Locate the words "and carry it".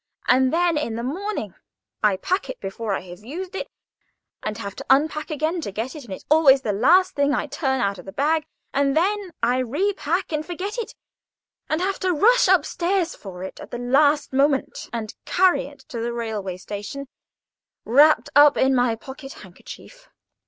14.91-15.81